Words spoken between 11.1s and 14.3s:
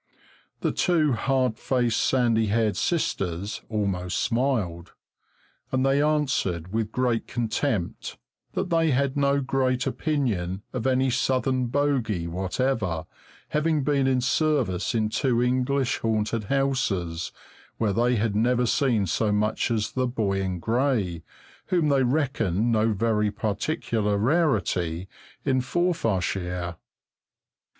Southern bogey whatever, having been in